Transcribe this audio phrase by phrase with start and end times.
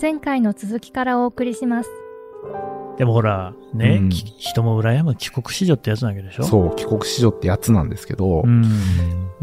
[0.00, 1.90] 前回の続きからお送りします。
[2.98, 6.44] でもほら、ね、うんき人も羨む帰国子女ってやつなわけでしょ？
[6.44, 8.64] そう、帰国子女ってやつなんですけど、うん。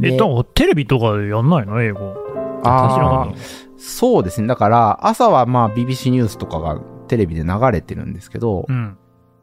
[0.02, 1.82] え、でだテレビとかでやんないの？
[1.82, 2.15] 英語。
[2.64, 3.33] ああ
[3.78, 4.47] そうですね。
[4.47, 8.74] だから、朝はまあ BBC ニュースとかがテレビで流れてるんですけどた。
[8.74, 8.97] う、ん。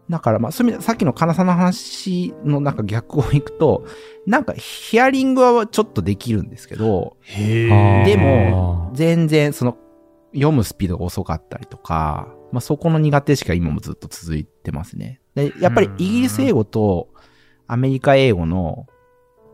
[0.08, 3.84] だからまあ、そういう意味でさっきの金さんの話のなんか逆をいくと、
[4.26, 9.76] なんかヒアリングはちょっとできるんですけど、でも、全然その、
[10.34, 15.20] 読むスピードが遅かったりとか、まあそこの苦手しか今もずっと続いてますね。
[15.34, 17.08] で、やっぱりイギリス英語と
[17.66, 18.86] アメリカ英語の、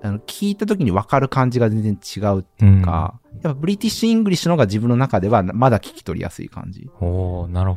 [0.03, 6.91] あの、聞いた時に分かる感じが全然違うっていうか、やっぱブリティッシュ・イングリッシュの方が自分の中ではまだ聞き取りやすい感じ。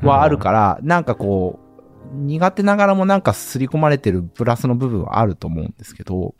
[0.07, 1.70] はあるから、なんかこう、
[2.11, 6.35] 苦手ながらもなんか刷り込まれてるプラスの部分はあると思うんですけど、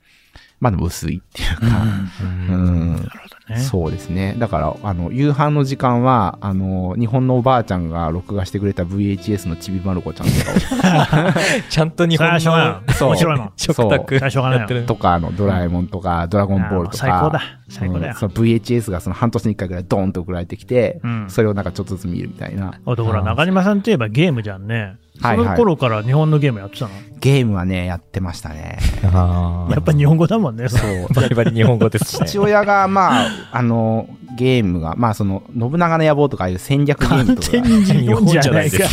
[0.61, 1.83] まあでも薄いっていうか、
[2.21, 2.53] う。
[2.53, 3.61] うんん、なるほどね。
[3.61, 4.35] そうですね。
[4.37, 11.33] だから、あの、夕飯の時間は、あの、日本のおばあちゃんが録画してくれた VHS のちびまる子ちゃんとか
[11.67, 12.93] ちゃんと日本それはしょうがない。
[12.93, 13.51] そう面白いもん。
[13.57, 16.97] 食そう卓やってるを、とか、あの、ドラえもんとか、ドラゴンボールとか。
[16.97, 17.41] 最高だ。
[17.67, 18.19] 最高だようん。
[18.19, 21.25] その VHS がその半年に一回ぐらいドーンと送られてきて、うん。
[21.27, 22.75] それをなんかちょっとずつ見るみたいな。
[22.85, 24.97] あとほら、中島さんといえばゲームじゃんね。
[25.21, 26.91] はいはいその頃から日本のゲームやってたの？
[27.21, 28.79] ゲームはね、やってましたね。
[29.03, 30.67] あやっぱ日本語だもんね。
[30.67, 31.07] そそう。
[31.13, 32.27] バリバリ日本語ですね。
[32.27, 38.87] 父親が、まあ、あの、ゲームが、まあ、その、信長の野望とかいう戦略ゲーム完とか日本じゃないか。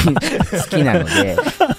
[0.62, 1.36] 好きなので、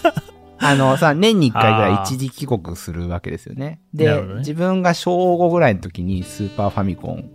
[0.57, 3.79] あのさ、年に一回ぐらい一時帰国するわけですよね。
[3.93, 7.29] で、ね自分が小5ぐらいの時にスーパーファミコン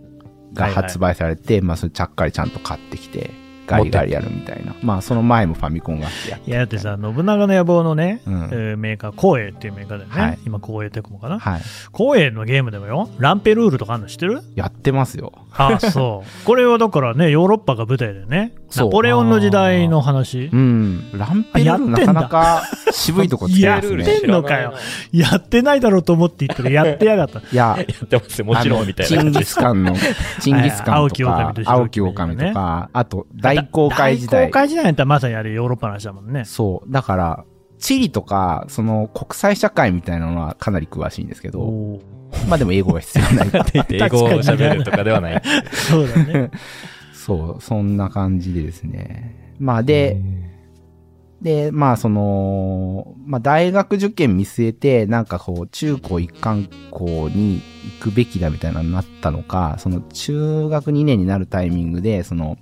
[0.53, 3.31] が発売されて、まあ、それちゃっかりちゃんと買ってきて、
[3.67, 4.75] ガリガリやるみたいな。
[4.81, 11.39] まあ、その前もファミコンがあってやっていや、だってさ、信長の野望のね、うんえーメーカー、光栄っていうメーカーでね、はい今、光栄テクモかな。
[11.39, 11.61] はい。
[11.95, 14.41] 光栄のゲームでもよ、ランペルールとかあるの知ってる？
[14.55, 15.33] やってますよ。
[15.57, 16.29] あそう。
[16.45, 20.55] これはだからね、ヨーロッパが舞台でね、そうナポレオンの時代の話う。
[20.55, 21.09] ん。
[21.17, 24.03] ランペルールなかなか渋いとこつけますやっね。
[24.21, 24.73] てんのかよ
[25.11, 27.39] やってないだろうと思って言ったら、やってやがった。
[27.39, 28.45] いや、やってますよ。
[28.45, 29.95] もちろん、みたいなチンギスカンの、
[30.41, 34.51] チンギスカン青とか青き狼とか、あと、大航海時代大航。
[34.51, 36.45] 海時代やったらまさにあれヨーロッパの話だもんね。
[36.45, 36.91] そう。
[36.91, 37.45] だから、
[37.79, 41.99] 地理とか、その国際社会みたいなのはかなり詳しいんですけど、
[42.47, 43.47] まあでも英語が必要ない。
[43.47, 45.41] って言って英語を喋るとかではない。
[45.71, 46.51] そうだね。
[47.13, 49.53] そう、そんな感じでですね。
[49.59, 50.21] まあで、
[51.41, 57.61] で、まあその、まあ大学受験見据えて、なんかこう、中高一貫校に
[57.99, 62.57] 行くべきだみたいなのになったのか、その中学2年になるタイミングで、その、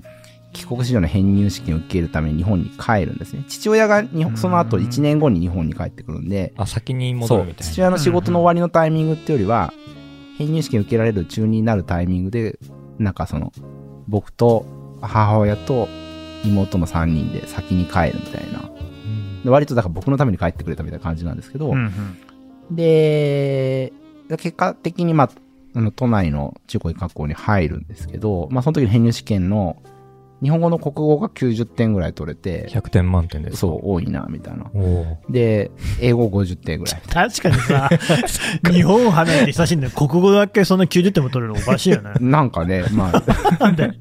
[0.53, 3.43] 帰国子女の編入試験を受けるために日本に帰るんですね。
[3.47, 9.73] 父親が日本その後1年後に日本に帰ってくるんで、あ、先に戻るみ、たい父親の仕事の終わりのタイミングってよりは、
[10.37, 12.57] 編入試験受けられる中2になるタイミングで、
[12.99, 13.51] なんかその、
[14.07, 14.65] 僕と
[15.01, 15.87] 母親と
[16.45, 18.59] 妹の3人で先に帰るみたいな。
[18.59, 18.69] な。
[19.43, 22.17] で割とだから僕のために帰ってくれたみたいな感じなんですけど、うんうん
[22.71, 23.91] で、
[24.37, 29.77] 結果的にまあ、都内の中高一貫校に入るんですけど、まあその時の編入試験の
[30.43, 33.57] 日本語の国語が90点ぐらい取れて、100点満点ですか？
[33.61, 34.65] そう、多いな、みたいな。
[35.29, 35.71] で、
[36.01, 37.01] 英語50点ぐらい。
[37.07, 37.89] 確かにさ、
[38.71, 39.91] 日本を離れて久しいんだよ。
[39.95, 42.11] 国語だけそんな90点も取れるのおかしいよね。
[42.21, 43.23] なんかね、まあ、
[43.63, 43.91] なんで？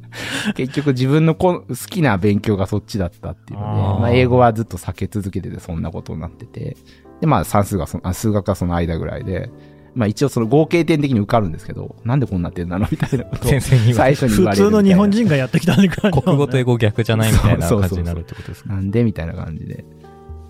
[0.57, 6.77] 結局自分のこ好きな勉強がそっちだったっていうので、あーまあ、英語はずっと避け続けててそんなことになってて、
[7.21, 9.49] で、まあ算数がそ数学がその間ぐらいで、
[9.95, 14.79] まあ一応その合計点的に受かるんですけど、なんでこんなってんだろうみたいなことを先生に最初に言普われるみたいな。
[14.79, 16.23] 通の日本人がやってきたんだから。
[16.23, 18.71] 国語と英語逆じゃないみたいな感じになるってことですか？
[18.71, 19.85] なんでみたいな感じで。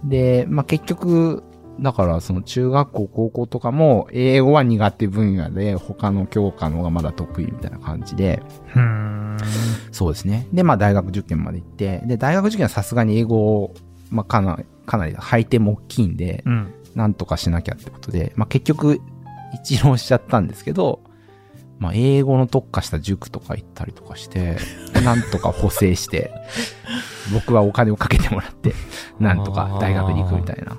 [0.04, 1.42] で、まあ結局、
[1.80, 8.42] だからその中学校、高校とかも英語は苦手分野で他の教科の方がまだ得意みたいな感じで、
[8.76, 9.36] うーん。
[9.90, 10.46] そうですね。
[10.52, 13.74] で、まあ大学受験まで行って、で、大学受験はさすがに英語を、
[14.10, 16.74] まあかなり、かなり配点も大きいんで、うん。
[16.94, 19.00] なんとかしなきゃってことで、まあ結局、
[19.54, 21.00] 一浪しちゃったんですけど、
[21.78, 24.56] まあ英語の特化した塾とか行ったりとかして、
[25.04, 26.32] なんとか補正して、
[27.32, 28.72] 僕はお金をかけてもらって、
[29.18, 30.76] なんとか大学に行くみたいな。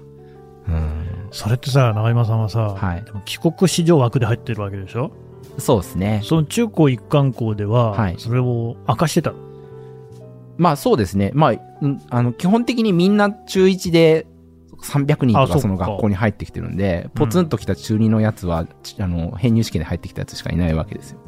[0.68, 1.28] うん。
[1.32, 5.12] それってさ、長山さんはさ、はい帰国子女枠で入ってるわけでしょ？
[5.58, 6.22] そうですね。
[6.24, 9.32] その中高一貫校では、はいそれを明かしてた？
[9.32, 9.38] の
[10.58, 11.32] まあそうですね。
[11.34, 14.28] まあ、うんあの、基本的にみんな中1で
[14.84, 21.20] 300人とかその学校に入ってきてるんで、ポツンと来た中2のやつは、ちあの、編入試験で入ってきたやつしかいないわけですよ。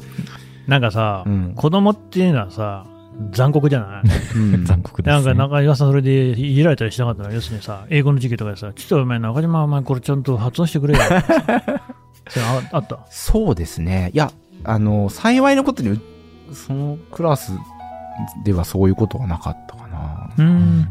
[0.67, 2.85] なんかさ、うん子供っていうのはさ、
[3.31, 4.03] 残酷じゃない？
[4.37, 5.39] うん 残酷でなんかすね。
[5.39, 10.99] 中岩さんそれでいじられたりしなかったの要するにさ、英語の授業とかでさ、ちょっとお前中島お前これちゃんと発音してくれよ。
[12.27, 12.99] それああった？
[13.09, 14.11] そうですね。
[14.13, 14.31] いや、
[14.63, 15.99] あの、幸いなことに、
[16.51, 17.53] そのクラス
[18.43, 19.84] ではそういうことはなかったか。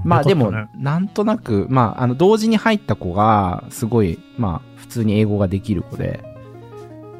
[0.04, 6.22] まあでも、ねなんとなく、まあ、あの、同時に入った子が、すごい、まあ、普通に英語ができる子で、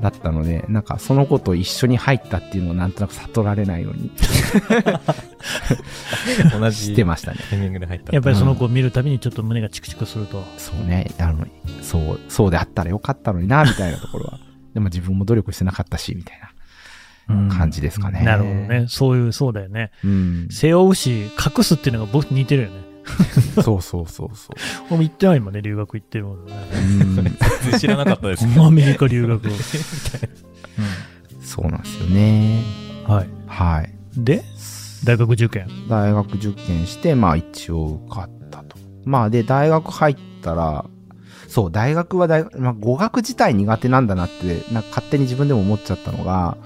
[0.00, 4.10] だったので、なんか、その子と一緒に入ったっていうのをなんとなく悟られないように
[6.52, 7.38] 同じしてましたね。
[7.48, 8.12] タイミングで入った。
[8.12, 10.44] やっぱりその子を見るたびにちょっと胸がチクチクすると。
[10.58, 11.46] そうね、あの、
[11.80, 14.38] そう、そうであったらよかったのにな、みたいなところは。
[14.74, 16.53] でも自分も努力してなかったし、みたいうんな
[17.26, 18.22] 感じですかね。
[18.22, 18.86] なるほどね。
[18.88, 19.90] そういう、そうだよね。
[20.04, 20.48] うん。
[20.50, 22.84] 背負うし、隠すっていうのが僕似てるよね。
[23.62, 24.56] そうそうそうそう。
[24.88, 26.52] 僕も行ってないもんね、留学行ってるもんね。
[26.74, 27.24] うん、全
[27.70, 28.46] 然知らなかったです。
[28.58, 29.50] アメリカ留学を。
[31.42, 32.62] そうなんですよね。
[32.78, 33.28] うんはい。
[33.46, 33.92] はい。
[34.16, 34.42] で、
[35.04, 35.68] 大学受験？
[35.88, 38.76] 大学受験して、まあ一応受かったと。
[39.04, 40.86] まあで、大学入ったら、
[41.48, 46.56] そう、大学は大、まあ語学自体苦手なんだなって、なんか勝手に自分でも思っちゃったのが、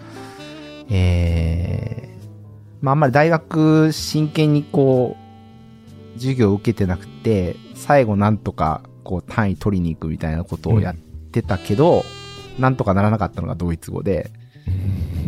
[0.91, 5.17] えー、まああんまり大学真剣にこ
[6.17, 12.05] う、授業を受けてなくて、最後なんとかこう単位取りに行くみたいなことをやってたけど、
[12.59, 14.31] なんとかならなかったのがドイツ語で、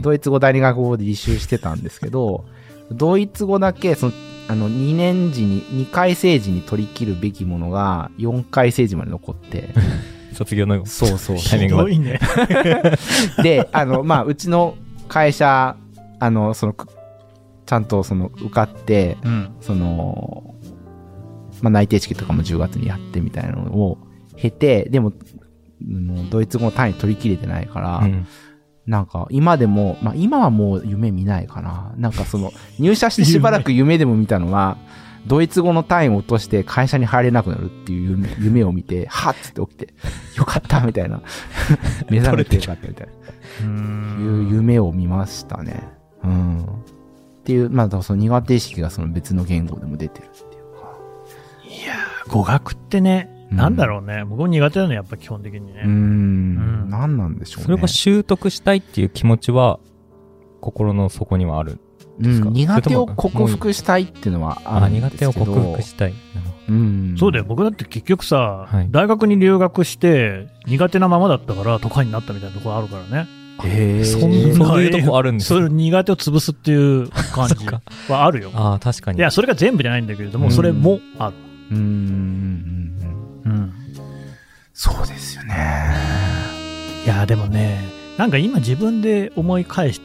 [0.01, 2.45] ドイツ語第二学語で履修してたんですけど、
[2.91, 4.13] ドイツ語だけ、その、
[4.49, 9.69] あの、2年時に、2回生時に取り切るべきものが、4回生時まで残って、
[10.35, 11.37] 卒業のそうそう。
[11.39, 12.21] タイミングひどいね。
[13.43, 14.77] で、あの、まあ、うちの
[15.11, 15.77] 会社、
[16.21, 16.89] あの、その、く
[17.67, 19.57] ちゃんとその、受かって、うん。
[19.61, 20.55] その、
[21.61, 23.99] まあ、内定式とかも10月にやってみたいなのを
[24.37, 25.13] 経て、でも、
[25.83, 28.27] うんドイツ語の単位取り切れてないから、うん
[28.87, 31.93] なんか、今でも、まあ今はもう夢見ないかな。
[31.97, 34.79] なんかその、入社してしばらく夢でも見たのは、
[35.27, 39.95] ドイツ語の単位を落として会社に入れなくなるっていう夢 夢を見て、はっつって起きて、
[40.37, 41.23] よかったみたいな。
[42.11, 43.13] 目覚めてよかったみたいな。
[43.13, 45.89] ういうん夢を見ましたね。
[46.25, 46.63] うん。
[46.63, 46.67] っ
[47.45, 50.97] ていう、まあ、だからその苦手意識がその別の言語でも出てるっていうか。
[51.65, 54.25] いやー語学ってね、うんなんだろうね。
[54.25, 55.83] 僕も苦手なのやっぱ基本的にね。
[55.85, 55.91] うーん。
[55.91, 55.97] う
[56.87, 57.65] ん何なんでしょうね。
[57.65, 59.81] それが習得したいっていう気持ちは、
[60.61, 61.81] 心の底にはある。
[62.23, 65.33] うん、苦手を克服したいっていうのはああ、るんですけど。
[65.33, 66.15] 苦手を克服したい。
[66.69, 67.17] うん。
[67.19, 67.45] そうだよ。
[67.45, 73.29] 僕だって結局さ、はい大学に留学して苦手なままだったから都会になったみたいなところあるからね。
[73.65, 74.21] へーそん
[74.67, 77.67] そういうとこあるんですそ苦手を潰すっていう感じ
[78.09, 78.51] はあるよ。
[78.57, 79.19] ああ、確かに。
[79.19, 81.35] いや、それが全部じゃないんだけれども、うんそれもある。
[81.73, 81.93] うんうんうん
[83.45, 83.53] うん。
[83.53, 83.73] うん。
[84.73, 85.55] そうですよね。
[87.05, 87.85] いや、でもね、
[88.17, 90.01] なんか今自分で思い返す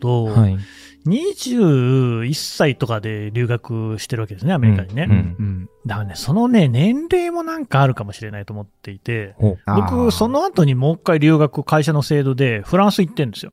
[0.00, 0.58] と、はい。
[1.06, 5.06] 21歳とかで留学してるわけですね、アメリカにね。
[5.08, 5.68] うんうん。
[5.86, 13.52] だからね、そのね、年齢もなんかあるかもしれないと思っていて、ほ僕、その後にもう一回留学、会社の制度でフランス行ってんですよ。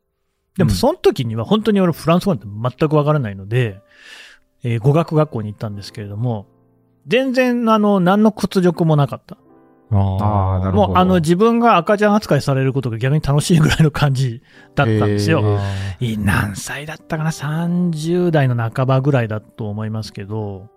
[0.57, 2.47] でも、うんその時には本当に俺フランス語なんて
[2.77, 3.81] 全くわからないので、
[4.63, 6.47] えー語学学校に行ったんですけれども、
[7.07, 9.37] 全然、あの、何の屈辱もなかった。
[9.91, 14.41] ああーなるほどもう、あの、自分が赤ちゃん扱いされることが逆に楽しいぐらいの感じ
[14.75, 15.59] だったんですよ。
[15.99, 20.69] 何歳だったかな？$30 代の半ばぐらいだと思いますけど、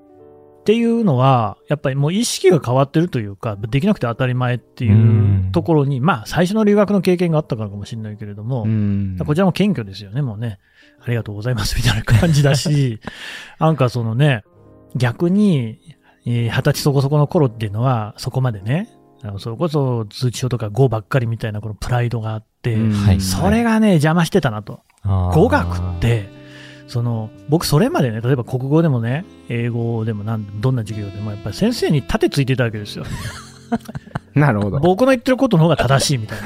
[0.63, 9.19] っていうのは、やっぱりもう意識が変わってるというか、できなくて当たり前っていうところに、まあ、最初の留学の経験があったからかもしれないけれども、うん。
[9.27, 10.61] こちらも謙虚ですよね、もうね。
[11.05, 13.01] ありがとうございますみたいな感じだし、
[13.59, 14.45] なんかそのね、
[14.95, 15.81] 逆に、
[16.27, 18.89] えー二十歳そこそこの頃っていうのは、そこまでね、
[19.39, 24.83] それこそ通知書とか語ばっかりみたいなこのプライドがあって、うんはいそれがね、邪魔してたなと。
[25.05, 26.29] 語学って、
[26.87, 33.05] その、僕それまでね、例えば国語でもね、英語でもなんどんな授業でも、やっぱり先生に盾ついてたわけですよ。
[34.35, 34.79] なるほど。
[34.79, 36.39] 僕の言ってることの方が正しいみたい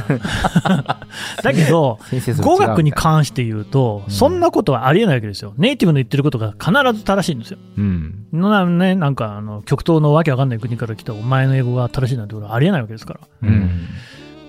[0.69, 1.00] な。
[1.43, 1.99] だけど、
[2.43, 5.55] 語学に関して言うと、うんそんなことはありえないわけですよ。
[5.57, 7.59] ネイティブの言ってることが必ず正しいんですよ。
[7.76, 8.26] うん。
[8.33, 13.21] なね、なんか、あの、極東のわけわかんない国から来たお前の英語が正しいなんてことはありえないわけですから。
[13.43, 13.71] ううんん。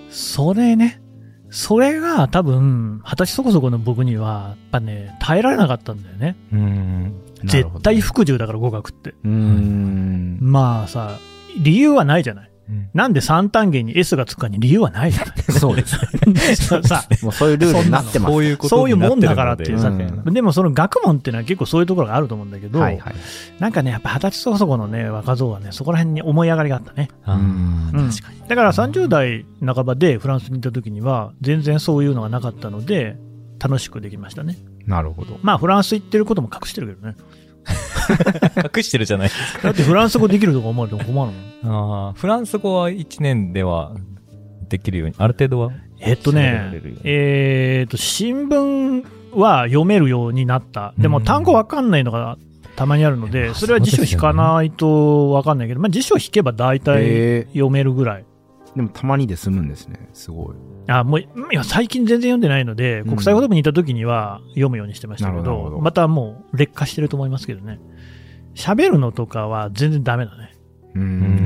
[0.10, 1.02] それね、
[1.50, 6.36] それが多分、二十歳そこそこの僕には、やっぱね、耐えられなかったんだよね。
[6.52, 7.14] うん。
[7.46, 9.12] 絶対服従だから語学って。
[9.24, 10.38] うーん。
[10.42, 11.18] まあさ、
[11.60, 12.52] 理由はないじゃない。
[12.70, 15.36] うんなんで三単元に S がつくかに理由はないじゃない。
[15.54, 15.98] そうです。
[16.88, 18.32] さもうそういうルールになってます。
[18.34, 23.16] そういうことそういうもんだからっていうさ、うんでもその学問っていうのは結構そういうところがあると思うんだけど、はいはい。
[23.60, 27.10] なんかね、やっぱ二十歳そこそこのね、若造はね、そこら辺に思い上がりがあったね。
[27.24, 28.42] あーうん確かに。
[28.48, 33.18] だから30代半ばでフランスに行った時には、全然そういうのがなかったので、
[33.60, 34.58] 楽しくできましたね。
[34.86, 35.40] なるほど。
[35.42, 37.16] まあ、フランス行ってることも隠してるけどね。
[38.78, 41.34] 隠してるじゃないですだってフランス語できるとか思われても困るもん。
[41.34, 41.40] か。
[41.66, 43.94] ああ、フランス語は1年では
[44.70, 45.72] できるように、ある程度は。
[46.00, 50.94] えっとねえっと、新聞は読めるようになった。
[50.98, 52.38] でもうん単語わかんないのが
[52.76, 58.26] たまにあるので、あそれは辞書引かないとわかんないけど、まあ辞書引けば大体へ読めるぐらい。
[58.76, 60.08] でもたまにで済むんですね。
[60.14, 60.56] すごい。
[60.88, 67.80] あもういや最近全然読んでないので、うん国際フォーラムにいた時には読むようにしてましたけどまたもう劣化してると思いますけどね。
[68.58, 70.54] 喋るのとかは全然ダメだね。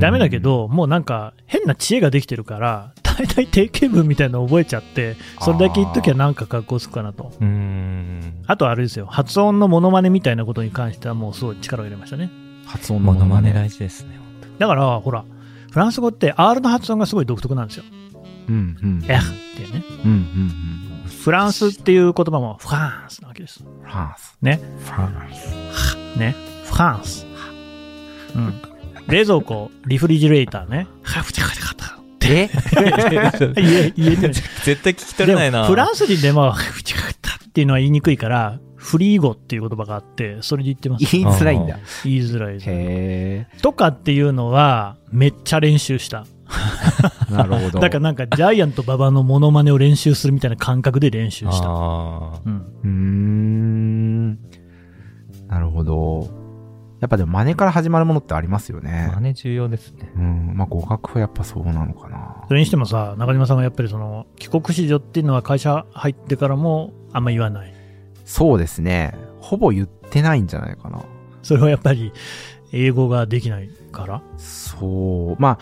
[0.00, 7.32] ダメだけど、もうなんか変な知恵ができてるから、 大体定型文みたいなの覚えちゃって、それだけ言っときゃなんか格好つくかなと。
[8.46, 12.30] あとあれですよ、発音のモノマネみたいなことに関してはもうすごい力を入れましたね。
[12.64, 13.60] 発音のモノマネだ。
[13.60, 14.18] 大事ですね。
[14.58, 15.24] だから、ほら、
[15.70, 17.84] フランス語って R の発音がすごい独特なんですよ。
[18.48, 19.04] うんうん。
[19.06, 19.84] エフっていうね。
[20.04, 21.08] うんうんうん。
[21.08, 23.62] フランスっていう言葉もフランスなわけです。
[23.62, 24.36] フランス。
[24.40, 24.60] ね。
[24.84, 26.18] フランス。
[26.18, 26.34] ね。
[26.72, 27.26] フランス。
[28.34, 28.62] うん。
[29.06, 30.86] 冷蔵庫、リフリジレーターね。
[31.02, 31.98] はふちゃかちゃかた。
[32.24, 32.48] え
[33.56, 34.16] 言え、 言え？
[34.16, 34.34] てる。
[34.64, 35.64] 絶対聞き取れないな。
[35.66, 41.06] フランス人でも、ふちゃかちゃかたっていうのは言いにくいから、フリー語っていう言葉があって、それで言ってます。
[41.12, 41.78] 言いづらいんだ。
[42.04, 42.64] 言いづらいです。
[42.68, 46.24] へとかっていうのは、めっちゃ練習した。
[47.30, 47.32] え。
[47.34, 47.80] なるほど。
[47.80, 51.66] だからなんか、ジャイアント馬場のモノマネを練習するみたいな感覚で練習した。
[51.68, 52.54] あうん。
[52.82, 54.30] うーん。
[55.48, 56.41] なるほど。
[57.02, 58.86] やっぱでも真似から始まるものってありますよあ。
[58.86, 59.10] ね。
[59.16, 60.12] 真似重要ですね。
[60.16, 60.52] うん。
[60.54, 62.44] まあ語学はやっぱそうなのかな。
[62.46, 67.74] それにしてもさ、中島さんはやっぱりその、帰国子女っていうのは会社入ってからもあんま言わない。
[68.24, 69.16] そうですね。
[69.40, 71.02] ほぼ言ってないんじゃないかな。
[71.42, 72.12] それはやっぱり、
[72.72, 74.22] 英語ができないから？
[74.36, 75.42] そう。
[75.42, 75.58] ま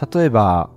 [0.00, 0.70] あ、例えば、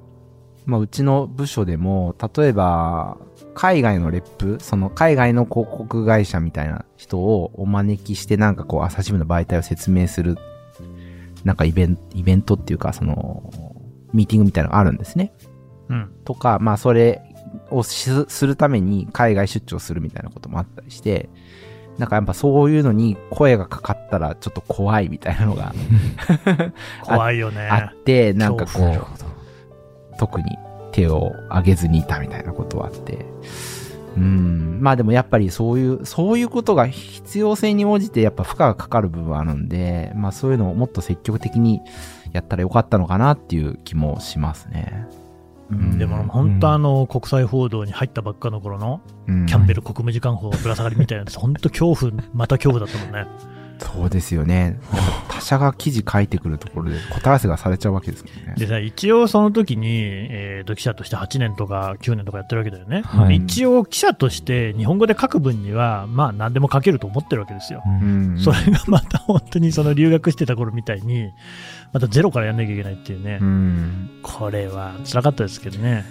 [0.65, 3.17] まあ、うちの部署でも、例えば、
[3.53, 10.37] 海外のレップ、その海外の広告会社みたいな人をお招きして、なんかこう、朝日新聞の媒体を説明する、
[11.43, 13.51] なんかイベント、イベントっていうか、その、
[14.13, 15.33] ミーティングみたいなのがあるんですね。
[15.89, 16.11] うん。
[16.25, 17.21] とか、まあ、それ
[17.69, 21.29] をしするために海外出張するみたいなこともあったりして、
[21.97, 25.73] なんかやっぱそういうのに声がかかったらちょっと怖いみたいなのが
[27.03, 27.67] 怖いよね。
[27.67, 30.57] あって、なんかこう、特に
[30.91, 33.25] 手を挙げずにいたみたいなことはあって。
[34.17, 34.79] うん。
[34.81, 41.81] まあでもやっぱりそういう、そういうことが必要性に応じてやっぱ負荷がかかる部分はあるんで、まあそういうのをもっと積極的に
[42.33, 45.07] やったらよかったのかなっていう気もしますね。
[45.71, 53.27] うんでも本当あの、国際報道に入ったばっかの頃の、うんキャンベル国務次官補ぶら下がりみたいなやつ、本当恐怖、また恐怖だったもんね。
[53.79, 54.79] そうですよね。
[55.29, 58.55] 他者が記事書いてくるところで答え合わせがされちゃうわけですもんね。
[58.57, 63.01] でさ、一応その時に、えーと、記者として8年とか9年とかやってるわけだよね。
[63.03, 67.83] はい一応記者として日本語で書く分には、まあ何でも書けると思ってるわけですよ。
[67.85, 71.31] うんそれがまた本当にその留学してた頃みたいに、
[71.93, 73.39] またゼロからやんなきゃいけないっていうね。
[73.41, 74.09] うん。
[74.21, 76.05] これは辛かったですけどね。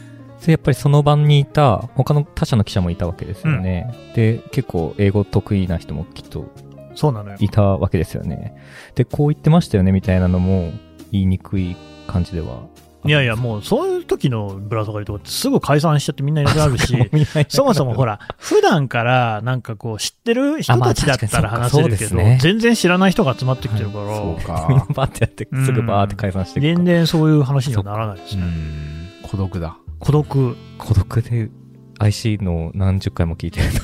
[0.44, 3.92] で、やっぱりその場にいた、他の他社の記者もいたわけですよね。
[4.14, 6.50] で、結構英語得意な人もきっと
[6.98, 7.36] そうなのよ。
[7.38, 8.56] いたわけですよね。
[8.96, 10.72] で、こう言ってましたよね、みたいなのも
[11.12, 11.76] 言いにくい
[12.08, 12.62] 感じでは。
[13.04, 16.96] いやいや、もうそういう時のぶら下がりとかってすぐ解散しちゃってみんないなくなるし、
[17.48, 24.92] そもそもほら、普段からなんかこう知ってる人たちだったら話せるけど、全然知らない人が集まってきてるから、そうみんなか。
[24.92, 28.46] バーってやって、すぐバーって解散していく全か然そういう話にはならないですうね。
[28.46, 29.08] ん。
[29.22, 29.76] 孤独だ。
[30.00, 30.56] 孤独。
[30.78, 31.50] 孤独で
[32.00, 33.78] IC の何十回も聞いてると、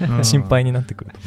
[0.00, 1.24] なんうんか心配になってくるとね。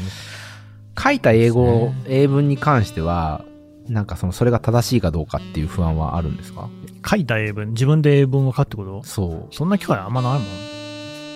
[1.01, 3.45] 書いた英語、英文に関しては、
[3.87, 6.69] なんかその、それが正しいかどうかっていう不安はあるんですか？
[7.07, 9.03] 書いた英文、自分で英文を書くってこと？
[9.03, 9.55] そう。
[9.55, 10.43] そんな機会あんまないもん。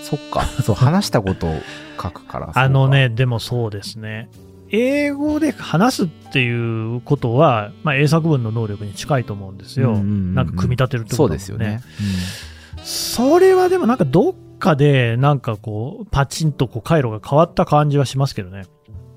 [0.04, 0.44] そっか。
[0.62, 1.56] そう、話したことを
[2.02, 2.52] 書くから。
[2.54, 4.30] あのね、でもそうですね。
[4.70, 9.90] 英語で話すっていうことは、まあ、英作文の能力に近いと思うんですよ。
[9.90, 11.82] うんうんうんうんなんか組み立てるってそうことだもんですよね。
[12.84, 18.64] それはでもなんかどっかでなんかこうパチンとこう回路が変わった感じはしますけどね。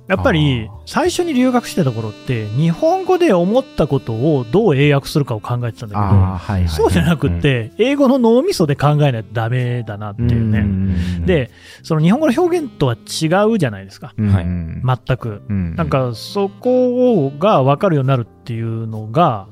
[0.09, 6.65] やっぱり最初に留学してた頃って日本語で思ったことをどう英訳するかを考えてたんだけああ、はいはい。
[6.65, 10.63] ど、そうじゃなくって英語の脳みそで考えないとダメだなっていうね。
[10.63, 11.51] ねで、
[11.83, 14.15] その日本語の表現とは違うじゃないですか。
[14.17, 15.43] うん、はいうん全く。
[15.49, 19.49] うんなん、かそこが分かるようになるっていうのが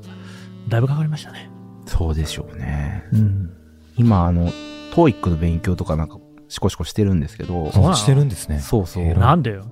[0.69, 1.49] だいぶかかりましたね。
[1.85, 3.03] そうでしょうね。
[3.11, 3.49] うん。
[3.97, 4.45] 今、あの、
[4.93, 8.59] トーイックの勉強とかなんか、しこしこしてるんですけど、そうしてるんですね。
[8.59, 9.05] そうそう。
[9.13, 9.65] なんでよ。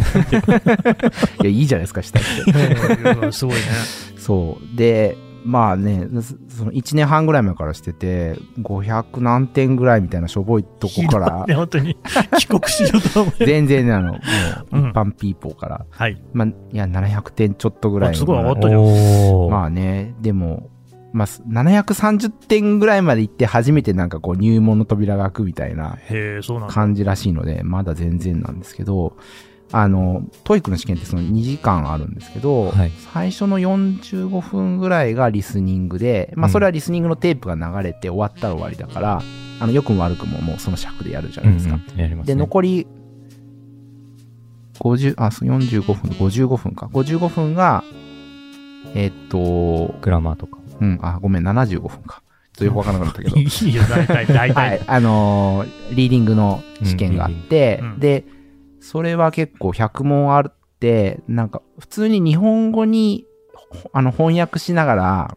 [1.42, 3.32] いや、いいじゃないですか、したって。
[3.32, 3.62] すごいね。
[4.16, 4.76] そう。
[4.76, 6.08] で、まあね、
[6.48, 11.96] その1年半ぐらい前からしてて、500何点ぐらいみたいなしょぼいとこからね、、本当に
[12.36, 13.44] 帰国しようと思う。
[13.44, 14.18] 全然ね、あの、も
[14.72, 16.20] ううん一般ピーポーから、はい。
[16.32, 20.70] まあ、いや、700点ちょっとぐらいすごい上がったじゃんおーまあね、でも、
[21.12, 26.74] まあ、730点ぐらいまで行って初めてなんかこう入門の扉が開くみたいなへえ、そうなんだ。
[26.74, 29.16] 感じらしいので、まだ全然なんですけど、
[29.72, 39.20] あの、 TOEIC の試験ってその2時間あるんですけど、はい最初の45分ぐらいがリスニングで、まあうんそれはリスニングのテープが流れて終わったら終わりだから、
[39.60, 41.74] あの、良くも悪くももうその尺でやるじゃないですか。
[41.74, 42.40] うんうんやりますで、ね。
[42.40, 42.86] 残り、
[44.78, 46.86] 50、あ、そう45分、55分か。
[46.92, 47.82] 55分が、
[48.94, 50.58] えっと、グラマーとか。
[50.80, 52.22] うん、あ、ごめん、75分か。
[52.52, 53.36] ちょっとよくわからなかったけど。
[53.40, 58.35] いいよ、大体、大は体い。、あのーリーディングの試験があって、うんリーディングうんで、
[58.86, 65.36] それは結構100問あって、なんか普通に日本語にほあの翻訳しながら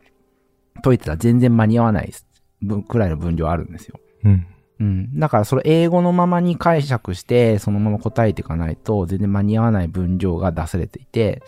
[0.84, 2.14] 解いてたら全然間に合わない
[2.62, 4.00] 分くらいの分量あるんですよ。
[4.24, 4.48] うん。
[4.80, 5.20] うん。
[5.20, 11.42] だからそれ英語のままに解釈して、そのまま答えていかないと全然間に合わない分量が出されていて、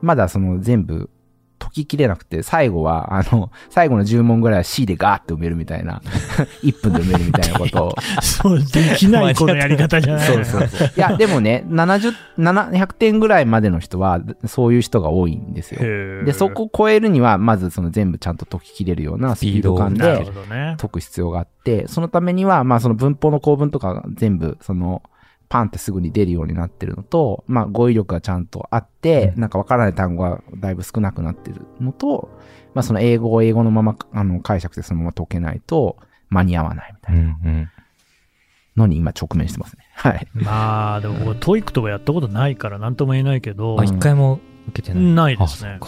[0.00, 1.10] まだその全部
[1.58, 6.00] 解ききれなくて、最後は、あの、 最後の10問ぐらいは C でガーって埋めるみたいな、
[6.62, 7.94] 1分で埋めるみたいなことを。
[8.22, 10.88] そう、できないこのやり方じゃない そうそうそう。
[10.96, 15.80] いや、でもね、70、700点ぐらいまでの人は、そういう人が多いんですよ。
[16.24, 20.26] で、そこを超えるには、まずその全部ちゃんと解ききれるようなスピード感で。
[20.78, 25.02] 解く必要があって、そのためには、まあその文法の構文とかが全部、その、
[25.48, 32.28] パンってすぐに出るようになってるのと、まあ語彙力がちゃんとあって、うんなんかわからない単語がだいぶ少なくなってるのと、
[32.74, 35.96] まあその英語を英語のまま、あの、解釈でそのまま解けないと
[36.30, 37.68] 間に合わないみたいなんうん。
[38.76, 39.84] のに今直面してますね。
[39.94, 40.28] はい。
[40.34, 44.38] まあ、でも僕、 TOEIC とかやったことないから何とも言えないけどあ、、一回も
[44.68, 45.04] 受けてない。
[45.14, 45.80] ないですね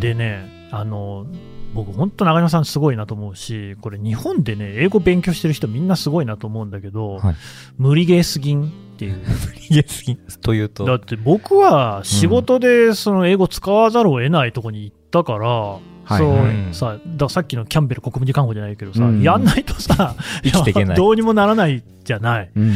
[0.00, 1.26] でね、あの、
[1.74, 7.34] 僕、本当中島さんすごいなと思うし、これ日本でね、英語勉強してる人みんなすごいなと思うんだけど、はい
[7.76, 9.20] 無理ゲーすぎんっていう。
[9.68, 10.84] いや、すぎというと？
[10.84, 15.80] だって僕は仕事でその英語使わざるを得ないとこに行ったから、そ
[16.24, 20.14] うはいはいさださっきのキャンベル国務次官補じゃないけどさ、うんやんないとさ、
[20.44, 22.50] 生きていけないやどうにもならないじゃない。
[22.54, 22.72] うん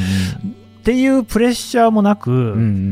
[0.79, 2.37] っていうプレッシャーもなく、うん。
[2.37, 2.49] うん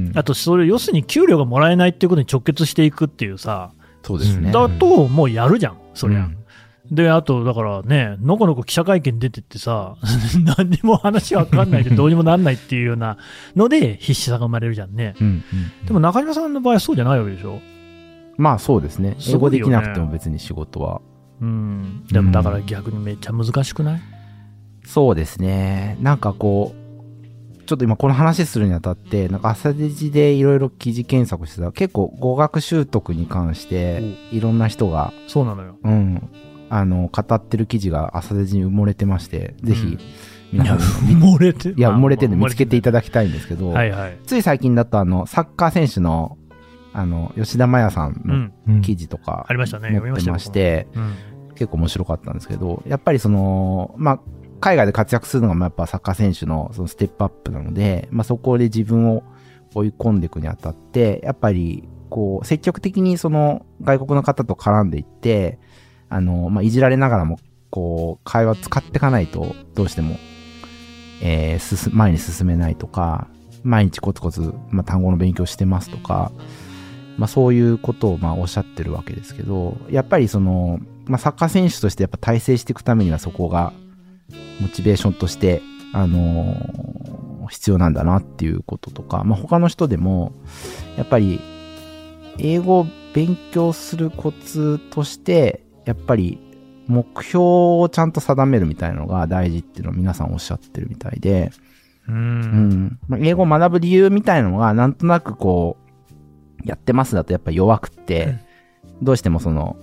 [0.08, 0.12] うん。
[0.16, 3.70] あとそれ、要するに給料がもらえないっていうことに直結していくっていうさ、
[4.06, 4.52] そうですね。
[4.52, 6.20] だともうやるじゃん、そりゃ。
[6.20, 6.36] うん
[6.88, 9.96] で、あと、だからね、のこのこ記者会見出てってさ、
[10.56, 13.16] 何にも話わかんないで どうにもなんないっていうような
[13.56, 15.14] ので必死さが生まれるじゃんね。
[15.20, 15.42] うんうん
[15.84, 17.58] でも中島さんの場合はそうじゃないわけでしょ？
[18.36, 19.14] まあそうですね。
[19.18, 21.00] 英すね語できなくても別に仕事は。
[21.40, 22.04] うん。
[22.12, 24.00] でもだから逆にめっちゃ難しくない？
[24.84, 25.96] そうですね。
[26.00, 26.85] なんかこう、
[27.66, 34.00] ちょっと今この話するにあたって、なんか朝デジでいろいろ記事検索してたら、結構語学習得に関して、
[34.30, 35.76] いろんな人が、そうなのよ。
[35.82, 36.30] うん、
[36.70, 39.98] あの、語ってる記事が朝デジに埋もれてまして、ぜひ
[40.52, 44.18] うん、皆さん、埋もれていや、埋もれてるの見つけていただだきたいんですけど、はいはい。
[44.26, 46.38] つい最近だとあの、サッカー選手の、
[46.92, 48.52] あの、吉田麻也さんのうん。
[48.68, 49.88] うん記事とか、ありましたね。
[49.90, 50.50] 載ってまし。
[50.50, 50.86] て、
[51.56, 54.20] 結構面白かったんですけど、やっぱりその、まあ、
[54.66, 59.22] 海外で活躍するのがまあやっぱサッカー選手のそのステップアップなので、まあそこで自分を
[59.76, 65.60] 追い込んでいくにあたって、やっぱりこう積極的にその外国の方と絡んでいって、
[66.08, 67.38] あの、まあいじられながらも
[67.70, 70.16] こう会話使っていかないとどうしても、
[71.22, 73.28] えー前に進めないとか、
[73.62, 76.32] 毎日コツコツ、まあ、単語の勉強してますとか、
[77.18, 83.72] まあそういうことをまあおっしゃってるわけですけど、やっぱりその、まあサッカー選手としてやっぱ体制していくためにはそこが
[84.60, 85.62] モチベーションとして、
[85.92, 90.32] あのー必要なんだなっていうこととか、まあ他の人でも、
[90.96, 91.40] やっぱり
[92.38, 96.38] 英語を勉強するコツとして、やっぱり
[96.86, 101.50] 目標をちゃんと定めるみたいなのが大事っていうのを皆さんおっしゃってるみたいで、
[102.08, 102.12] う。
[102.12, 102.98] うんん。
[103.08, 105.76] まあ、英語を学ぶ理由みたいなのが、なんとなくこ
[106.64, 108.38] う、やってますだとやっぱ弱くって、
[109.02, 109.76] どうしてもその、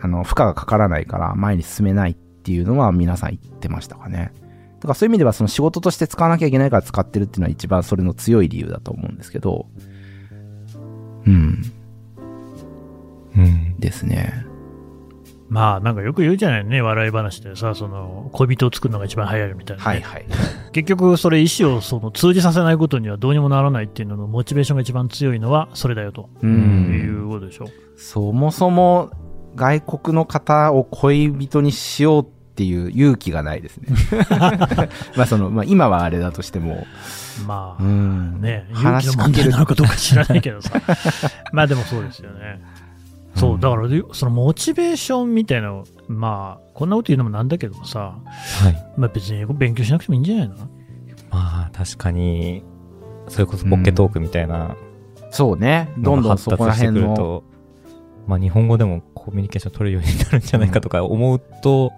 [0.00, 4.32] あの、負荷がかからないから前に進めないっていうのは皆さん言ってましたかね。
[4.80, 9.66] だからそういう意味ではその仕事として使わなきゃいけないから使ってるっていうのは一番それの強い理由だと思うんですけど、
[11.24, 11.62] うん、
[13.36, 13.78] うん。
[13.78, 14.46] ですね。
[15.48, 20.26] まあ、なんかよく言うじゃないね、笑い話でさ、その、恋人を作るのが一番早いみたいなね、はいはい。
[20.72, 27.26] 結局、それ意思をその通じさせないことにはどうにもならないっていうののモチベーションが一番強いのはそれだよとういん。
[27.26, 27.66] うことでしょ。
[27.98, 29.10] そもそも
[29.54, 33.88] 外国の方を恋人にしようっていう勇気がないですね。
[35.16, 36.86] まあその、まあ今はあれだとしても、
[37.46, 38.40] まあ、うん。
[38.40, 40.80] ね、勇話気の問題なのかどうか知らないけどさ。
[41.52, 42.60] まあでもそうですよね。
[43.34, 48.18] そう、だから、そのモチベーションみたいなの、まあ、こんなこと言うのもなんだけどさ、
[48.62, 48.86] はい。
[48.96, 50.56] まあ別に英語勉強しなくてもいいんじゃないの？
[50.56, 50.66] ま
[51.32, 52.62] あ、確かに、
[53.28, 54.76] それこそポッケトークみたいな
[55.32, 55.90] そうね。
[55.96, 57.10] どんどんそこらしてく辺の。
[57.12, 57.44] ると、
[58.26, 61.92] まあ日本語でもコミュニケーション取れるようになるんじゃないかとか思うと、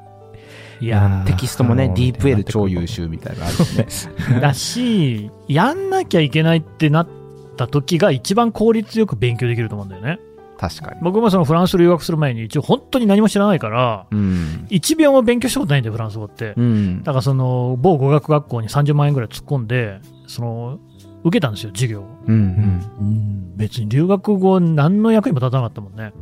[0.80, 3.86] いやーテキストもね、DeepL 超優秀みたいなのあるしね。
[4.40, 7.08] だし、やんなきゃいけないってなっ
[7.56, 10.18] た時が一番効率よく勉強できると思うんだよね。
[10.58, 11.00] 確かに。
[11.02, 14.66] 僕もそのフランス留学する前に一応本当に何も知らないから、うん。
[14.70, 16.54] 1秒も勉強したことないんだよ、フランス語って。
[16.56, 17.02] うん。
[17.02, 20.78] だからその某語学学校に30万円ぐらい突っ込んで、その
[21.24, 22.06] 受けたんですよ、授業を。
[22.26, 23.56] うん。
[23.56, 26.12] 別に留学後、何の役にも立たなかったもんね。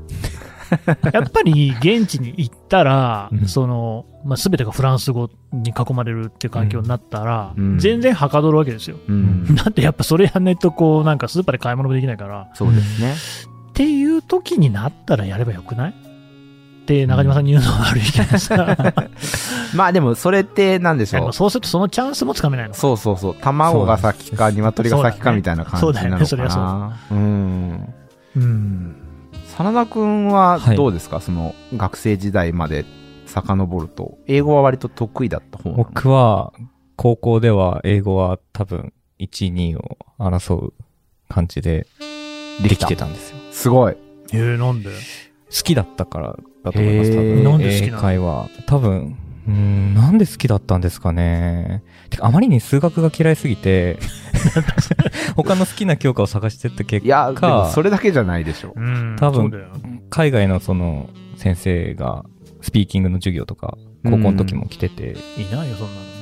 [1.13, 8.97] やっぱり現地に行ったらう、んそのまあ、全てがフランス語に囲まれるっていう環境になったら、うん全然はかどるわけですよ。
[9.09, 9.55] うん。
[9.57, 13.15] だってやっぱそれやんないと、こう、なんかスーパーで買い物もできないから、そうですね。
[13.71, 15.95] っていう時になったらやればよくない？
[16.83, 18.77] って中島さんに言うのは悪いけどさ、
[19.75, 21.33] まあでも、それって何でしょう。
[21.33, 22.75] そうするとそのチャンスもつかめないの。
[22.75, 23.37] そうそうそう。
[23.41, 26.97] 卵が先か、鶏が先かみたいな感じそうだねなのかそうだねそりゃな。
[27.11, 27.95] うん。
[28.37, 28.97] うん。
[29.57, 32.85] 真田くんははいどうですか、その学生時代まで
[33.27, 34.19] 遡ると。
[34.27, 36.53] 英語は割と得意だった方僕は、
[36.97, 40.75] 高校では英語は多分1、2を争う
[41.29, 41.87] 感じで
[42.63, 43.37] できてたんですよ。
[43.53, 43.97] すごい。
[44.33, 44.91] えー、なんで？
[44.91, 44.95] 好
[45.63, 47.45] きだったからだと思います、多分。
[47.45, 47.99] なんで好きなの？
[47.99, 48.49] 英会話。
[48.67, 51.83] 多分、うーん、なんで好きだったんですかね。
[52.11, 53.99] てか、あまりに数学が嫌いすぎて、
[55.37, 58.73] 他の好きな教科を探してった結いや、でも果、それだけじゃないでしょ。
[58.77, 59.51] うん、多分。
[60.11, 62.25] 海外のその先生が
[62.61, 66.13] スピーキングの授業とか、高校の時も来てて、いないよ、そんなの。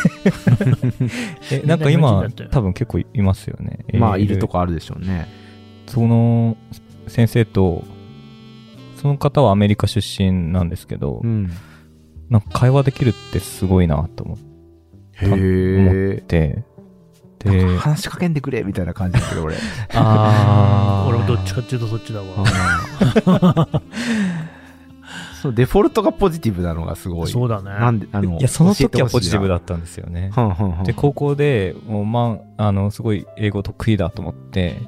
[1.52, 3.84] え、なんか今多分結構いますよね。
[3.94, 4.54] まあ、いるとこ。
[4.54, 5.28] こあるでしょうね。
[5.86, 6.56] その
[7.08, 7.84] 先生と、
[8.96, 11.50] その方はアメリカ出身なんですけど、うん。
[12.30, 14.38] なんか会話できるってすごいなと思っ
[15.14, 15.26] へ
[16.16, 16.22] え。
[16.26, 16.64] て、
[17.40, 19.56] で、か話しかけんでくれみたいな感じだけど、俺。
[19.94, 22.26] あー 俺もどっちかっていうとそっちだわ。
[25.42, 27.28] そう、デフォルトがポジティブなのがすごい。
[27.28, 27.70] そうだね。
[27.70, 29.54] なんで、あの、いや、その時はポジティブだ。
[29.54, 30.30] だったんですよね。
[30.34, 34.82] はんはんはんで、高校で、もう、まあ、あの、すごい英語得意だと思って、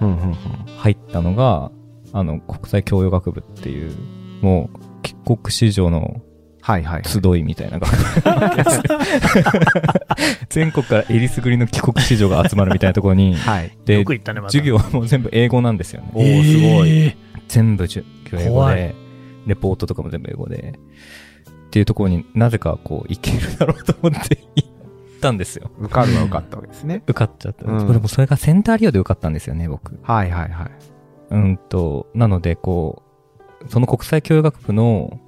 [0.78, 1.70] 入ったのが、
[2.12, 3.92] あの、国際教養学部っていう、
[4.42, 6.20] もう、帰国子女の
[6.62, 7.02] はいはい。
[7.04, 7.80] 集いみたいな
[10.48, 13.76] 全国からえりすぐりの帰国子女が集まるみたいなところに、はい。
[13.84, 14.52] でよく、言ったね、また。
[14.52, 16.10] 授業はもう全部英語なんですよね。
[16.14, 17.16] おーすごいえー
[17.48, 18.94] 全部授業英語怖で、
[19.46, 20.78] レポートとかも全部英語で、
[21.66, 24.68] っていうところになぜかこう、いけるだろうと思って行っ
[25.20, 25.70] たんですよ。
[25.78, 27.02] 受かるは受かったわけですね。
[27.06, 27.70] 受かっちゃった。
[27.70, 29.98] うんこれもそれがセンター利用で受かったんですよね、僕。
[30.02, 30.70] はいはいはい。
[31.30, 33.02] うんと、なので、こ
[33.66, 35.18] う、その国際教養学部の、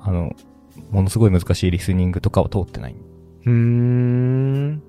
[0.00, 0.32] あの、
[0.90, 2.94] ものすごい難しいリスニングとかを通ってない。
[3.46, 4.82] うーん。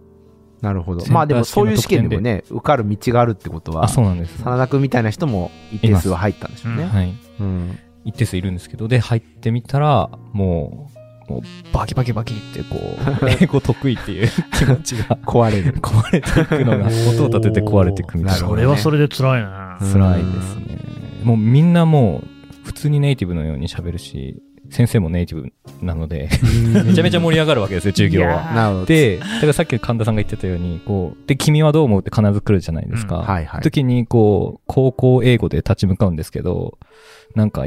[0.61, 1.05] なるほど。
[1.11, 4.41] まあでもそういう試験でも試ね、受かる道があるってことは、あ、そうなんです。
[4.43, 6.85] 真田君みたいな人も一定数は入ったんでしょうね。
[6.85, 7.13] はい。
[7.39, 7.79] うん。
[8.05, 10.89] 一定数いるんですけど、で、入ってみたら、も
[11.27, 11.41] う、もう、
[11.73, 12.77] バキバキバキって、こ
[13.21, 15.73] う、 英語得意っていう 気持ちが壊れる。
[15.73, 18.41] 壊れていくのが、音を立てて壊れていくみたいな。
[18.41, 19.77] ねそれはそれで辛いな。
[19.81, 20.79] うん辛いですね。
[21.23, 26.29] もうみんなもう、普通にネイティブのように喋るし、先生もネイティブなので、
[26.85, 28.51] めちゃめちゃ盛り上がるわけですよ、授業は。
[28.53, 28.85] なるほど。
[28.85, 33.17] で、だからさっき神田さんが言ってたように、こう、で、君はどう思うって必ず来るじゃないですか。
[33.17, 33.61] うんはいはい。
[33.61, 36.77] 時に、こう、高校英語で立ち向かうんですけど、
[37.35, 37.65] なんか、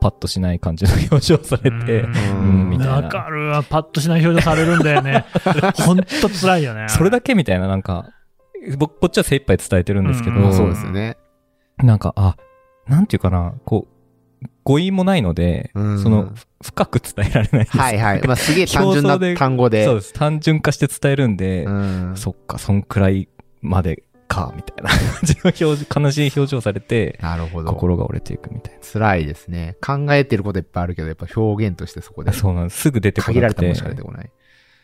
[0.00, 2.92] パッとしない感じの表情されて、うんうん、みたいな。
[2.94, 3.62] わかるわ。
[3.62, 5.24] パッとしない表情されるんだよね。
[5.84, 6.88] ほんと辛いよね。
[6.88, 8.10] それだけみたいな、なんか、
[8.78, 11.16] 僕、こっちは精一杯伝えてるんですけど、そうですよね。
[11.78, 12.36] なんか、あ、
[12.86, 13.91] なんていうかな、こう、
[14.64, 17.76] 語彙もないので、うんその、ふ深く伝えられないです。
[17.76, 18.22] はいはい。
[18.22, 19.84] まあすげえ単純な単語で。
[19.84, 20.12] そうです。
[20.12, 22.12] 単純化して伝えるんで、うん。
[22.16, 23.28] そっか、そんくらい
[23.60, 27.70] までか、みたいな感じの表情、悲しい表情されて、なるほど。
[27.70, 29.76] 心が折れていくみたい辛いですね。
[29.84, 32.36] 考えてることいっぱいあるけど、やっぱ表現としてそこでな。。
[32.36, 32.80] そうなんです。
[32.80, 33.34] すぐ出てこなくて。
[33.34, 34.30] 限られたものしか出てこない。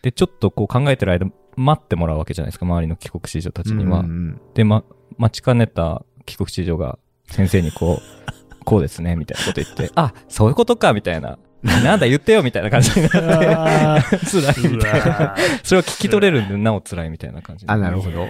[0.03, 4.01] で、ちょっとこう考えてる間、待ってもらうわけじゃないですか、周りの帰国子女たちには。
[4.01, 4.85] うんうんで、ま、
[5.17, 6.99] 待ちかねた帰国子女が
[7.31, 8.38] 先生にこう、
[8.69, 11.39] こうですね、みたいなこと言って、 あ、そういうことか、みたいな。
[11.63, 13.99] なんだ言ってよ、みたいな感じになって、あ
[14.31, 15.35] 辛いみたいな。
[15.37, 18.29] ーそれを聞き取れるんで、なお辛いみたいな感じあ、なるほど。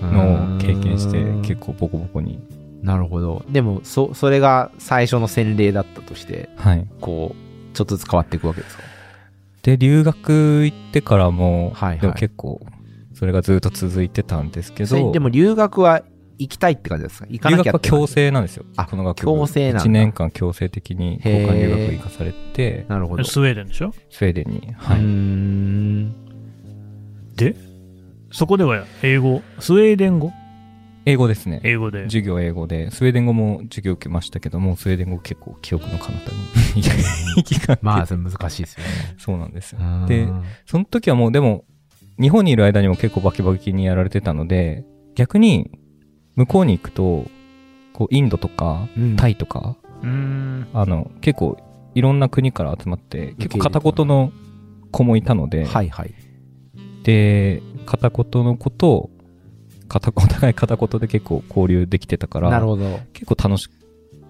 [0.00, 2.38] のを経験してうん、結構ボコボコに。
[2.82, 3.44] なるほど。
[3.50, 6.86] でも、そ、それが最初の洗礼だったとして、はい。
[7.00, 8.82] こう、ちょっとずつ変わっていくわけですか？
[9.62, 12.60] で、留学行ってからも、はいはいでも結構、
[13.12, 16.02] それがずっと続いてたんですけど、でも留学は
[16.38, 17.26] 行きたいって感じですか？
[17.28, 17.90] 行か留なきゃって感じ？
[17.90, 18.64] 学は強制なんですよ。
[18.76, 19.22] あこの学部。
[19.24, 23.24] 強制なんだ1年間強制的に交換留学行かされて、なるほど。
[23.24, 23.92] スウェーデンでしょ？
[24.10, 24.74] スウェーデンに。
[24.76, 25.00] はい。
[25.00, 26.12] ん。
[27.36, 27.54] で、
[28.32, 30.32] そこでは英語、スウェーデン語？
[31.08, 31.60] 英語ですね。
[31.62, 32.02] 英語で。
[32.04, 36.32] 授業英語で、スウェーデン語も授業受けましたけども、スウェーデン語結構記憶の彼方
[36.74, 36.82] に
[37.36, 38.90] 行きがまあ、それ難しいですよね。
[39.16, 39.84] そうなんですよう。
[39.84, 40.26] んで、
[40.66, 41.64] その時はもうでも、
[42.20, 45.70] 日本にいる間にも結構バキバキにやられてたので、逆に、
[46.36, 47.26] 向こうに行くと、
[47.92, 50.68] こう、インドとか、うんタイとか、うーん。
[50.74, 51.56] あの、結構、
[51.94, 54.32] いろんな国から集まって、結構片言の
[54.92, 56.14] 子もいたので、はいはい。
[57.02, 59.10] で、片言の子と、
[59.88, 63.00] 片お互い片言で結構交流できてたから、なるほど。
[63.12, 63.70] 結構楽し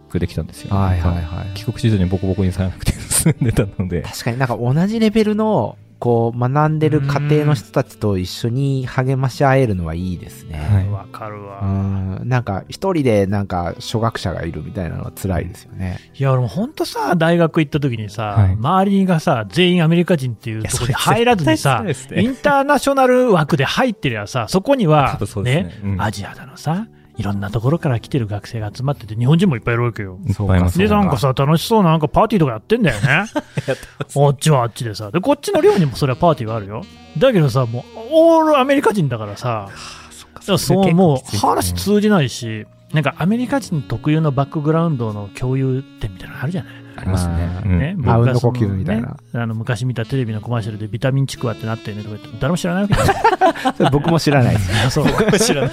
[0.08, 0.76] くできたんですよ。
[0.76, 1.54] はいはいはい。
[1.54, 4.02] 帰国子女にボコボコにされなくて済んでたので。
[4.02, 10.58] 確かになんか同じレベルの、こう、学んでる家庭の人たちと一緒に励まし合えるのはいいですね。
[10.58, 11.60] はいわかるうわ。
[11.62, 12.20] ん。
[12.24, 15.98] なんか、一人でなんか、初学者がいるみたいなのは辛いですよね。
[16.14, 30.18] いや、俺も本当さ、大学行った時にさ、はい周りがさ、全員アメリカ人っていうところに入らずにさ、ねインターナショナル枠で入ってりゃさ、そこにはねねうんアジアだのさ、いろんなところから来てる学生が集まってて、日本人もいっぱいいるわけよ。
[30.26, 33.24] いっぱいいますで、なんかさ、楽しそうななんかパーティーとかやってんだよね。
[34.14, 35.10] こっちはあっちでさ。
[35.10, 36.82] で、こっちの寮にもそれはパーティーはあるよ。
[37.18, 46.72] だけどさ、もう、オールアメリカ人だからさ、だからそう、もう話通じないし、なんかアメリカ人特有のバックグラウンドの共有点みたいなのあるじゃない？
[46.98, 47.34] ありますね
[47.66, 54.90] ね、あうんの僕がその呼吸みたいなねあの昔見たテレビのコマーシャルでビタミンちくわってなってるねとか言って誰も知らないわけ僕も知らないです。
[54.92, 55.70] そう僕も知らない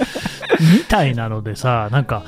[0.78, 2.24] みたいなのでさなんか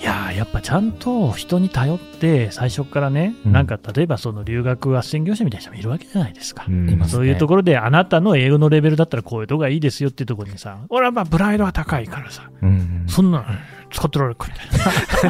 [0.00, 13.44] いやーやっぱちゃんと人に頼って最初からね、うんなんか例えばその留学斡旋業者みたいな人もいるわけじゃないですか、うんそういうところであなたの英語のレベルだったらこういうとこがいいですよっていうところにさ俺はまあプライドが高いからさうんそんなの
[13.90, 14.66] 使ってられるかみたい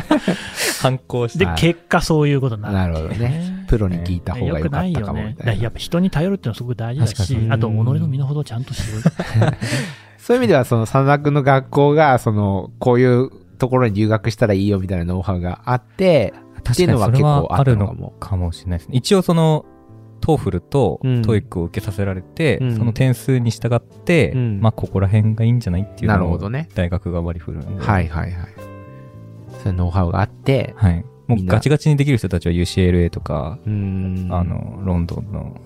[0.82, 1.44] 反抗して。
[1.44, 3.64] なで、はい結果そういうことになるなるほどね。
[3.68, 5.36] プロに聞いた方が良かったかもみよくないよね。
[5.38, 5.72] たいなやっ。
[5.72, 8.86] ぱ人に頼るっていうのはすごく大事だしあと己の身の程をちゃんと知る。
[10.26, 16.34] そういう意味では、その、佐田君の学校が、その、こういうところに留学したらいいよみたいなノウハウがあって、
[16.68, 17.86] っていうのは結構あったの
[18.18, 18.50] かも。
[18.50, 18.96] しれないですね。
[18.96, 19.64] 一応その、
[20.20, 26.68] TOEFL とうん TOEIC を受けさせられて、うんその点数に従って、うんまあここら辺がいいんじゃないっていうなるのをほどね。
[26.74, 27.84] 大学が割り振るんで。
[27.84, 28.48] はいはいはい。
[29.62, 31.04] そういうノウハウがあって、はい。
[31.28, 33.60] もうんガチガチにできる人たちは UCLA とか。
[33.64, 35.60] あ、の、ロンドンの、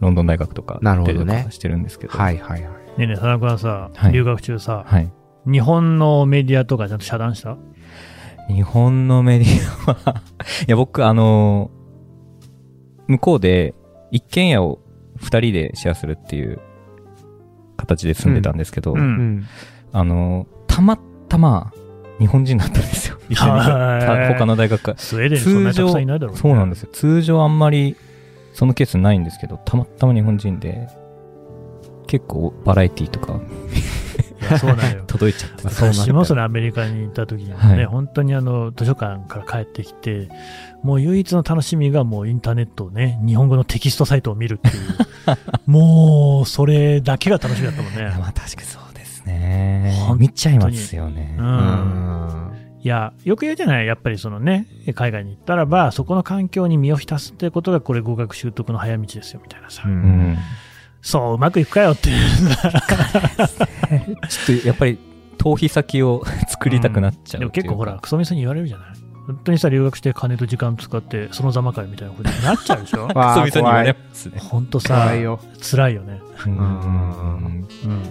[0.00, 2.16] ロンドン大学とか、なるほどねしてるんですけど。
[2.16, 2.77] はいはいはい。
[2.98, 5.10] ねえねえ、田中はさ、はい留学中さ、はい。
[5.46, 7.56] 日本のメディアとかちゃんと遮断した？
[8.48, 9.48] 日本のメディ
[9.86, 10.22] アは、
[10.66, 11.70] いや、僕、あの、
[13.06, 13.74] 向こうで
[14.10, 14.80] 一軒家を
[15.16, 16.58] 二人でシェアするっていう
[17.76, 19.44] 形で住んでたんですけど、うんうん。
[19.92, 21.72] あの、たまたま
[22.18, 23.18] 日本人だったんですよ。
[23.28, 24.98] 一緒にはい他の大学から。
[24.98, 26.40] スウェーデンにそんなにたくさんいないだろう、ね。
[26.40, 26.88] そうなんですよ。
[26.92, 27.96] 通常あんまり
[28.54, 30.88] そのケースないんですけど、たまたま日本人で、
[32.08, 33.40] 結構バラエティとか
[34.56, 35.04] そうなんよ。
[35.06, 40.28] 届いちゃって私もそれアメリカに行った時にね、はい本当にあの図書館から帰ってきて、
[40.82, 44.84] もう唯一の楽しみがもうインターネットをね、日本語のテキストサイトを見るっていう、
[45.70, 48.04] もうそれだけが楽しみだったもんね。
[48.18, 51.36] まあ確かにそうですね見ちゃいますよね。
[51.38, 51.42] う。
[51.42, 52.38] うんん。
[52.80, 59.88] いや、よく言うじゃない、やっぱりそのね、海外に行ったらば、そこの環境に身を浸すってことが、これ、語学習得の早道ですよみたいなさ、う。
[59.88, 60.38] うんん。
[61.02, 62.18] そう、うまくいくかよっていう、
[64.28, 64.98] ちょっとやっぱり
[65.38, 68.88] 逃避先を 作りたくなっちゃうでもっていうか結構ほら、クソミスに言われるじゃない？
[69.26, 73.08] 本当にさ、留学して金と時間使って、そのざまかよみたいなことになっちゃうでしょ？
[73.08, 74.38] クソみそに言われますね。
[74.38, 75.38] 本当さ怖い、よ。
[75.60, 76.20] 辛いよね。
[76.46, 78.02] うんうんうん。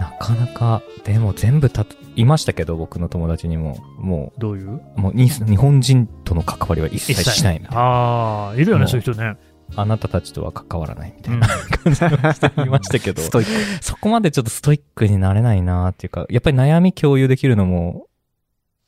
[0.00, 4.80] なかなか、でも全部たと、いましたけど、僕の友達にも、もどういう？
[4.96, 7.80] う、もうに日本人との関わりは一切しないみたいな。
[7.82, 9.36] ああ、いるよね、もうそういう人ね。
[9.76, 18.06] あなたたちとは関わらないみたうんいな感じの人いましたけど、ストイッそこまでちょっとストイックになれないなっていうか、やっぱり悩み共有できるのも、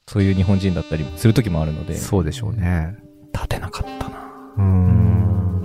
[0.06, 1.94] そういう日本人だったりする時もあるのク。
[1.94, 2.96] で、そうでしょうね。
[3.32, 4.18] 立てなかったな。
[4.56, 4.60] う。
[4.60, 5.62] うんん。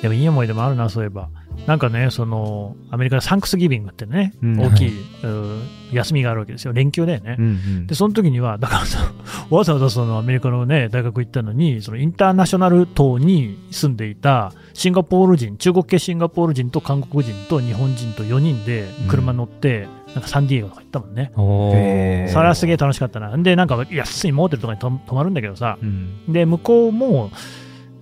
[0.00, 1.28] でもいい思い出もあるな、そういえば。
[1.66, 6.72] なんかね、その、アメリカでサンクスギビングってね、うん大きい、うん休みがあるわけですよ。
[6.72, 7.36] 連休だよね。
[7.38, 9.12] うんうんで、その時には、だからさ、
[9.50, 22.28] わざわざそのアメリカのね、大学行ったのに、そのインターナショナル島に住んでいたシンガポール人、中国系シンガポール人と韓国人と日本人と4人で車乗って、なんかサンディエゴとか行ったもんね。
[22.32, 23.36] それはすげえ楽しかったな。
[23.36, 26.32] で、なんか安いモーテルとかにと泊まるんだけどさ、うん。
[26.32, 27.30] で、向こうも、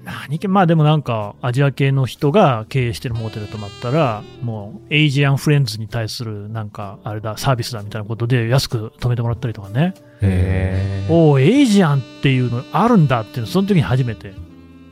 [0.04, 9.94] 何系、まあでもなんか、アジア系の人が経営してるモーテル泊まったら、もう、 Asian friends に対する、なんか、あれだ、サービスだみたいなことで安く泊めてもらったりとかね。
[10.22, 14.32] へーおお、 Asian っていうのあるんだっていうの、その時に初めて。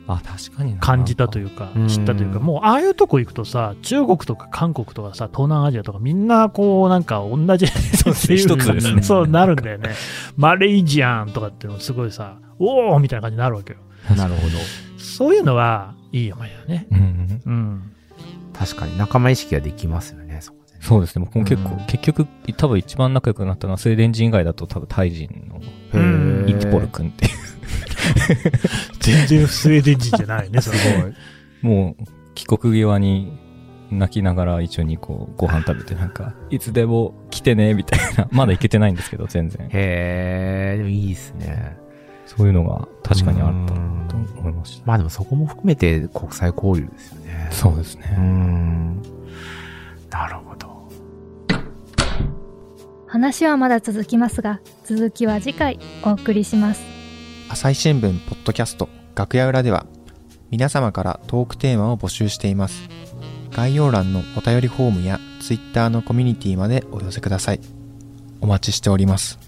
[0.09, 9.91] あ、確かにな感じたというかうん、知ったというか、もうああいうとこ行くとさ、中国とか韓国とかさ、東南アジアとかみんなこうなんか同じそういうねそうなるんだよね。
[10.37, 13.79] マレージアンとかっていうのすごいさ、おおみたいな感じになるわけよ。
[14.17, 14.88] なるほど。
[15.19, 16.87] そういうのはいいよ、ね。
[16.93, 17.43] うんうん。
[17.45, 17.93] うん。
[18.53, 20.79] 確かに仲間意識ができますよね、そこでね。
[20.81, 21.25] そうですね。
[21.25, 25.61] 僕も結構、うん結局、多分一番仲良くなったのは、スウェーデン人以外だと多分タイ人の
[26.47, 27.33] イッテポル君っていう。
[29.01, 30.61] 全然スウェーデン人じゃないね。
[30.61, 31.13] すごい。
[31.63, 32.05] もう、
[32.37, 33.37] 帰国際に
[33.91, 38.29] 泣きながら一緒にこう、ご飯食べてなんか、いつでも来てね、みたいな。
[38.31, 39.67] まだ行けてないんですけど、全然。
[39.67, 41.77] へえ、でもいいですね。
[42.29, 44.87] そういうのが確かにあったなと思いました。
[44.87, 47.49] まあでもそこも含めて国際交流ですよね。
[47.51, 48.17] そうですうね。
[48.17, 49.03] ん。
[50.11, 50.69] なるほど。
[53.07, 56.83] 話はまだ続きますが、続きは次回お送りします。
[57.51, 59.87] 朝日新聞ポッドキャスト楽屋裏では
[60.51, 62.89] 皆様からトークテーマを募集しています
[63.53, 67.61] 概要欄のお便りフォームや Twitter のコミュニティまでお寄せください
[68.43, 69.39] お待ちしております